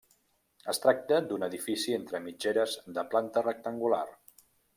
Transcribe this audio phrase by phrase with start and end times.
[0.71, 4.03] Es tracta d'un edifici entre mitgeres de planta rectangular.